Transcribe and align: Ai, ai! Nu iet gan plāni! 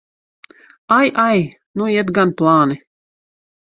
Ai, 0.95 1.09
ai! 1.27 1.39
Nu 1.81 1.85
iet 1.93 2.13
gan 2.19 2.35
plāni! 2.41 2.79